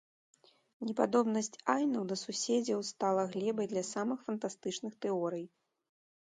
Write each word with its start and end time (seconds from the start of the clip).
Непадобнасць 0.91 1.59
айнаў 1.73 2.03
да 2.11 2.15
суседзяў 2.21 2.81
стала 2.91 3.27
глебай 3.37 3.69
для 3.75 3.83
самых 3.93 4.19
фантастычных 4.31 4.99
тэорый. 5.07 5.45